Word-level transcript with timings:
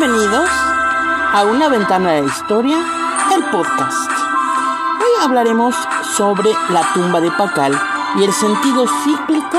Bienvenidos 0.00 0.48
a 0.48 1.44
Una 1.44 1.68
Ventana 1.68 2.12
de 2.12 2.22
la 2.22 2.28
Historia, 2.28 2.78
el 3.34 3.44
podcast. 3.50 4.10
Hoy 4.98 5.22
hablaremos 5.22 5.74
sobre 6.16 6.52
la 6.70 6.90
tumba 6.94 7.20
de 7.20 7.30
Pacal 7.32 7.78
y 8.16 8.24
el 8.24 8.32
sentido 8.32 8.86
cíclico 9.04 9.58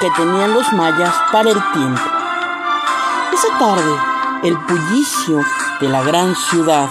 que 0.00 0.10
tenían 0.16 0.54
los 0.54 0.72
mayas 0.72 1.14
para 1.30 1.50
el 1.50 1.62
tiempo. 1.72 2.00
Esa 3.32 3.58
tarde, 3.60 3.94
el 4.42 4.56
bullicio 4.56 5.44
de 5.80 5.88
la 5.88 6.02
gran 6.02 6.34
ciudad 6.34 6.88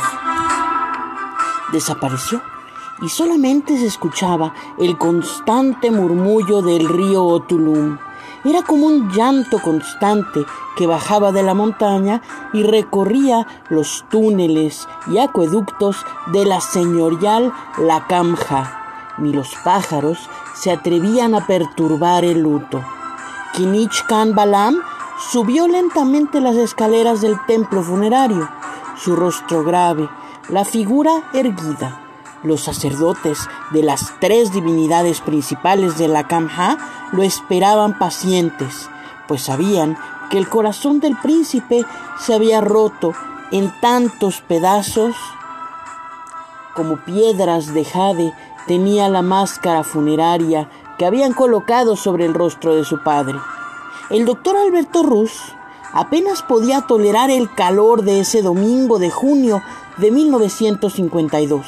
desapareció 1.74 2.42
y 3.02 3.10
solamente 3.10 3.78
se 3.78 3.88
escuchaba 3.88 4.54
el 4.78 4.98
constante 4.98 5.92
murmullo 5.92 6.62
del 6.62 6.88
río 6.88 7.26
Otulum. 7.26 7.98
Era 8.46 8.62
como 8.62 8.88
un 8.88 9.12
llanto 9.12 9.60
constante 9.60 10.46
que 10.78 10.88
bajaba 10.88 11.32
de 11.32 11.44
la 11.44 11.54
montaña 11.54 12.22
y 12.54 12.64
recorría 12.64 13.46
los 13.70 14.06
túneles 14.10 14.88
y 15.08 15.18
acueductos 15.18 16.06
de 16.28 16.46
la 16.46 16.62
señorial 16.62 17.52
La 17.78 18.08
Camja. 18.08 19.16
Ni 19.18 19.34
los 19.34 19.54
pájaros 19.66 20.18
se 20.56 20.72
atrevían 20.72 21.36
a 21.36 21.46
perturbar 21.46 22.24
el 22.24 22.42
luto. 22.42 22.82
Kinich 23.54 24.06
Khan 24.08 24.34
Balam 24.34 24.78
subió 25.32 25.68
lentamente 25.68 26.40
las 26.40 26.56
escaleras 26.56 27.20
del 27.20 27.36
templo 27.46 27.84
funerario, 27.84 28.50
su 28.96 29.18
rostro 29.18 29.64
grave, 29.66 30.08
la 30.48 30.64
figura 30.64 31.24
erguida. 31.34 32.09
Los 32.44 32.62
sacerdotes 32.62 33.40
de 33.72 33.84
las 33.84 34.14
tres 34.20 34.52
divinidades 34.54 35.22
principales 35.22 35.98
de 35.98 36.08
la 36.08 36.28
Kamha 36.28 36.78
lo 37.12 37.24
esperaban 37.24 37.98
pacientes, 37.98 38.90
pues 39.28 39.44
sabían 39.44 39.98
que 40.30 40.38
el 40.38 40.48
corazón 40.48 41.00
del 41.00 41.18
príncipe 41.18 41.86
se 42.20 42.34
había 42.34 42.62
roto 42.62 43.14
en 43.52 43.74
tantos 43.82 44.42
pedazos 44.42 45.16
como 46.80 46.96
piedras 46.96 47.74
de 47.74 47.84
jade 47.84 48.34
tenía 48.66 49.10
la 49.10 49.22
máscara 49.22 49.84
funeraria 49.84 50.70
que 50.98 51.06
habían 51.06 51.34
colocado 51.34 51.98
sobre 51.98 52.26
el 52.26 52.34
rostro 52.34 52.74
de 52.74 52.86
su 52.86 53.04
padre. 53.04 53.38
El 54.10 54.26
doctor 54.26 54.56
Alberto 54.56 55.04
Ruz 55.04 55.34
apenas 55.92 56.42
podía 56.42 56.82
tolerar 56.82 57.32
el 57.32 57.54
calor 57.54 58.04
de 58.04 58.22
ese 58.22 58.42
domingo 58.42 58.98
de 58.98 59.10
junio 59.10 59.62
de 59.98 60.12
1952, 60.12 61.66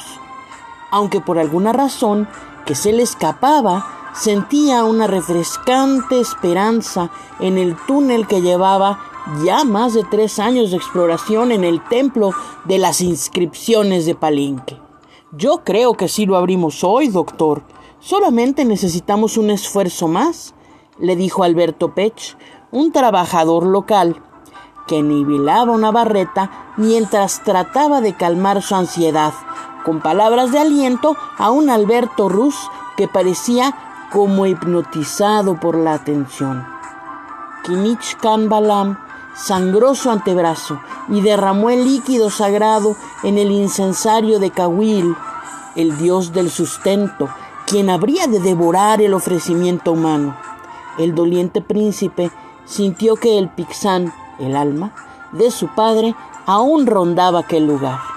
aunque 0.92 1.20
por 1.20 1.40
alguna 1.40 1.72
razón 1.72 2.28
que 2.64 2.76
se 2.76 2.92
le 2.92 3.02
escapaba 3.02 3.84
sentía 4.14 4.84
una 4.84 5.08
refrescante 5.08 6.20
esperanza 6.20 7.10
en 7.40 7.58
el 7.58 7.76
túnel 7.86 8.28
que 8.28 8.42
llevaba 8.42 9.00
ya 9.44 9.64
más 9.64 9.94
de 9.94 10.04
tres 10.04 10.38
años 10.38 10.70
de 10.70 10.76
exploración 10.76 11.50
en 11.50 11.64
el 11.64 11.82
templo 11.82 12.30
de 12.64 12.78
las 12.78 13.00
inscripciones 13.00 14.06
de 14.06 14.14
Palenque. 14.14 14.78
Yo 15.32 15.62
creo 15.64 15.94
que 15.94 16.08
sí 16.08 16.26
lo 16.26 16.36
abrimos 16.36 16.84
hoy, 16.84 17.08
doctor. 17.08 17.62
Solamente 18.00 18.64
necesitamos 18.64 19.38
un 19.38 19.50
esfuerzo 19.50 20.08
más, 20.08 20.54
le 20.98 21.16
dijo 21.16 21.42
Alberto 21.42 21.94
Pech, 21.94 22.36
un 22.70 22.92
trabajador 22.92 23.64
local, 23.64 24.22
que 24.86 25.02
nivelaba 25.02 25.72
una 25.72 25.90
barreta 25.90 26.74
mientras 26.76 27.42
trataba 27.44 28.00
de 28.00 28.14
calmar 28.14 28.60
su 28.60 28.74
ansiedad, 28.74 29.32
con 29.84 30.00
palabras 30.00 30.52
de 30.52 30.58
aliento 30.58 31.16
a 31.38 31.50
un 31.50 31.70
Alberto 31.70 32.28
Rus 32.28 32.56
que 32.96 33.08
parecía 33.08 33.74
como 34.12 34.46
hipnotizado 34.46 35.58
por 35.58 35.76
la 35.76 35.94
atención. 35.94 36.66
Kinich 37.64 38.16
Khan 38.20 38.48
Balam 38.48 38.98
sangró 39.34 39.94
su 39.94 40.10
antebrazo 40.10 40.80
y 41.08 41.20
derramó 41.20 41.70
el 41.70 41.84
líquido 41.84 42.28
sagrado 42.30 42.96
en 43.22 43.38
el 43.38 43.50
incensario 43.50 44.38
de 44.38 44.50
Kawil, 44.50 45.16
el 45.74 45.96
dios 45.96 46.32
del 46.32 46.50
sustento, 46.50 47.28
quien 47.66 47.88
habría 47.88 48.26
de 48.26 48.40
devorar 48.40 49.00
el 49.00 49.14
ofrecimiento 49.14 49.92
humano. 49.92 50.36
El 50.98 51.14
doliente 51.14 51.62
príncipe 51.62 52.30
sintió 52.66 53.16
que 53.16 53.38
el 53.38 53.48
Pixán, 53.48 54.12
el 54.38 54.56
alma, 54.56 54.92
de 55.32 55.50
su 55.50 55.68
padre 55.68 56.14
aún 56.44 56.86
rondaba 56.86 57.40
aquel 57.40 57.66
lugar. 57.66 58.11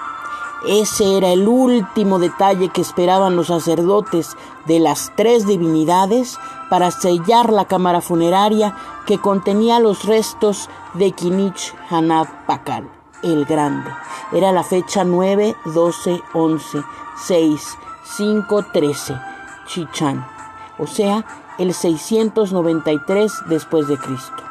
Ese 0.64 1.16
era 1.16 1.28
el 1.28 1.46
último 1.46 2.18
detalle 2.18 2.70
que 2.70 2.80
esperaban 2.80 3.36
los 3.36 3.48
sacerdotes 3.48 4.36
de 4.64 4.80
las 4.80 5.12
tres 5.14 5.46
divinidades 5.46 6.38
para 6.70 6.90
sellar 6.90 7.52
la 7.52 7.66
cámara 7.66 8.00
funeraria 8.00 8.74
que 9.06 9.18
contenía 9.18 9.78
los 9.78 10.04
restos 10.04 10.68
de 10.94 11.12
Kinich 11.12 11.74
Hanab 11.90 12.46
Pakal, 12.46 12.90
el 13.22 13.44
Grande. 13.44 13.90
Era 14.32 14.50
la 14.50 14.64
fecha 14.64 15.04
9, 15.04 15.54
12, 15.66 16.22
11, 16.32 16.82
6, 17.16 17.78
5, 18.16 18.64
13, 18.72 19.20
Chichán, 19.66 20.26
o 20.78 20.86
sea, 20.86 21.24
el 21.58 21.74
693 21.74 23.32
después 23.48 23.88
de 23.88 23.98
Cristo. 23.98 24.45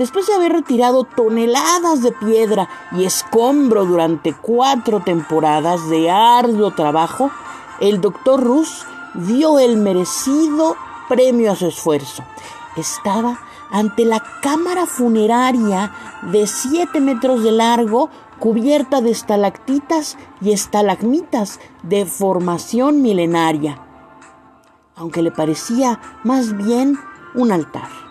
Después 0.00 0.26
de 0.26 0.32
haber 0.32 0.52
retirado 0.52 1.04
toneladas 1.04 2.00
de 2.00 2.12
piedra 2.12 2.70
y 2.92 3.04
escombro 3.04 3.84
durante 3.84 4.32
cuatro 4.32 5.00
temporadas 5.00 5.90
de 5.90 6.10
arduo 6.10 6.70
trabajo, 6.70 7.30
el 7.80 8.00
doctor 8.00 8.42
Rus 8.42 8.86
dio 9.12 9.58
el 9.58 9.76
merecido 9.76 10.74
premio 11.06 11.52
a 11.52 11.54
su 11.54 11.66
esfuerzo. 11.66 12.24
Estaba 12.78 13.40
ante 13.70 14.06
la 14.06 14.24
cámara 14.40 14.86
funeraria 14.86 15.92
de 16.32 16.46
siete 16.46 16.98
metros 17.02 17.44
de 17.44 17.52
largo, 17.52 18.08
cubierta 18.38 19.02
de 19.02 19.10
estalactitas 19.10 20.16
y 20.40 20.52
estalagmitas 20.52 21.60
de 21.82 22.06
formación 22.06 23.02
milenaria, 23.02 23.84
aunque 24.96 25.20
le 25.20 25.30
parecía 25.30 26.00
más 26.24 26.56
bien 26.56 26.98
un 27.34 27.52
altar. 27.52 28.09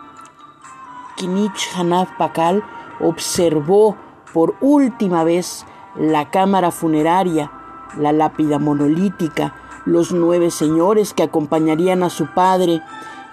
Kinich 1.19 1.69
Hanaf 1.75 2.09
Pakal 2.17 2.63
observó 3.01 3.97
por 4.33 4.55
última 4.61 5.25
vez 5.25 5.65
la 5.95 6.31
cámara 6.31 6.71
funeraria, 6.71 7.51
la 7.97 8.13
lápida 8.13 8.57
monolítica, 8.57 9.53
los 9.85 10.13
nueve 10.13 10.49
señores 10.49 11.13
que 11.13 11.23
acompañarían 11.23 12.03
a 12.03 12.09
su 12.09 12.27
padre 12.33 12.81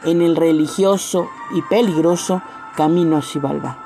en 0.02 0.20
el 0.20 0.34
religioso 0.34 1.28
y 1.54 1.62
peligroso 1.62 2.42
camino 2.76 3.18
a 3.18 3.22
Xibalba. 3.22 3.78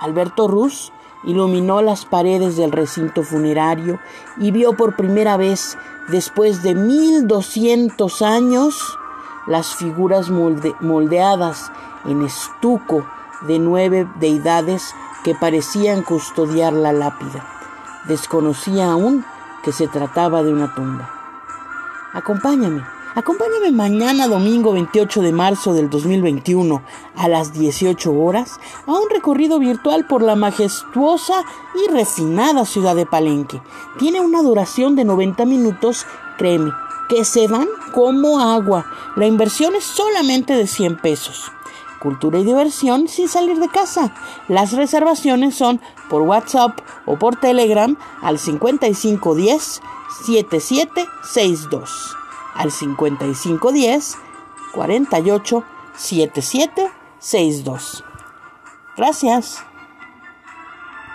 Alberto 0.00 0.48
Ruz 0.48 0.90
iluminó 1.24 1.82
las 1.82 2.06
paredes 2.06 2.56
del 2.56 2.72
recinto 2.72 3.22
funerario 3.22 4.00
y 4.38 4.50
vio 4.50 4.78
por 4.78 4.96
primera 4.96 5.36
vez, 5.36 5.76
después 6.08 6.62
de 6.62 6.74
mil 6.74 7.28
doscientos 7.28 8.22
años, 8.22 8.98
las 9.46 9.74
figuras 9.74 10.30
moldeadas 10.30 11.70
en 12.06 12.22
estuco 12.22 13.04
de 13.46 13.58
nueve 13.58 14.08
deidades 14.20 14.94
que 15.22 15.34
parecían 15.34 16.02
custodiar 16.02 16.72
la 16.72 16.92
lápida. 16.92 17.44
Desconocía 18.06 18.92
aún 18.92 19.24
que 19.62 19.72
se 19.72 19.88
trataba 19.88 20.42
de 20.42 20.52
una 20.52 20.74
tumba. 20.74 21.10
Acompáñame, 22.12 22.84
acompáñame 23.14 23.72
mañana 23.72 24.28
domingo 24.28 24.72
28 24.72 25.22
de 25.22 25.32
marzo 25.32 25.72
del 25.72 25.88
2021 25.88 26.82
a 27.16 27.28
las 27.28 27.52
18 27.54 28.12
horas 28.12 28.60
a 28.86 28.92
un 28.92 29.08
recorrido 29.10 29.58
virtual 29.58 30.06
por 30.06 30.22
la 30.22 30.36
majestuosa 30.36 31.42
y 31.74 31.90
refinada 31.90 32.66
ciudad 32.66 32.94
de 32.94 33.06
Palenque. 33.06 33.62
Tiene 33.98 34.20
una 34.20 34.42
duración 34.42 34.94
de 34.94 35.04
90 35.04 35.44
minutos, 35.46 36.06
créeme, 36.36 36.72
que 37.08 37.24
se 37.24 37.48
van 37.48 37.68
como 37.94 38.40
agua. 38.40 38.84
La 39.16 39.26
inversión 39.26 39.74
es 39.74 39.84
solamente 39.84 40.54
de 40.54 40.66
100 40.66 40.98
pesos 40.98 41.53
cultura 42.04 42.38
y 42.38 42.44
diversión 42.44 43.08
sin 43.08 43.28
salir 43.28 43.58
de 43.58 43.68
casa. 43.68 44.14
Las 44.46 44.70
reservaciones 44.72 45.56
son 45.56 45.80
por 46.08 46.22
WhatsApp 46.22 46.78
o 47.06 47.18
por 47.18 47.34
Telegram 47.36 47.98
al 48.22 48.38
5510 48.38 49.82
7762 50.24 52.16
al 52.54 52.70
5510 52.70 54.16
48 54.72 55.64
7762. 55.96 58.04
Gracias. 58.96 59.64